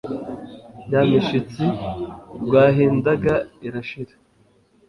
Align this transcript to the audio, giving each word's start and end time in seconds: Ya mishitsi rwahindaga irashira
Ya 0.91 1.01
mishitsi 1.09 1.65
rwahindaga 2.43 3.35
irashira 3.67 4.13